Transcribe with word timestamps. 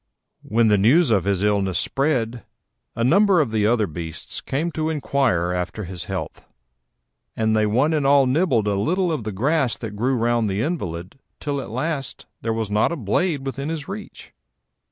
When 0.41 0.67
the 0.67 0.79
news 0.79 1.11
of 1.11 1.25
his 1.25 1.43
illness 1.43 1.77
spread, 1.77 2.43
a 2.95 3.03
number 3.03 3.39
of 3.39 3.51
the 3.51 3.67
other 3.67 3.85
beasts 3.85 4.41
came 4.41 4.71
to 4.71 4.89
inquire 4.89 5.53
after 5.53 5.83
his 5.83 6.05
health, 6.05 6.43
and 7.35 7.55
they 7.55 7.67
one 7.67 7.93
and 7.93 8.03
all 8.07 8.25
nibbled 8.25 8.67
a 8.67 8.73
little 8.73 9.11
of 9.11 9.25
the 9.25 9.31
grass 9.31 9.77
that 9.77 9.91
grew 9.95 10.15
round 10.15 10.49
the 10.49 10.61
invalid 10.63 11.19
till 11.39 11.61
at 11.61 11.69
last 11.69 12.25
there 12.41 12.49
was 12.51 12.71
not 12.71 12.91
a 12.91 12.95
blade 12.95 13.45
within 13.45 13.69
his 13.69 13.87
reach. 13.87 14.33